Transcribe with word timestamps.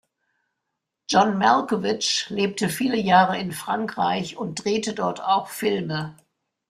John 1.11 1.37
Malkovich 1.37 2.25
lebte 2.29 2.69
viele 2.69 2.97
Jahre 2.97 3.37
in 3.37 3.51
Frankreich 3.51 4.35
und 4.35 4.65
drehte 4.65 4.95
dort 4.95 5.21
auch 5.21 5.47
Filme. 5.49 6.17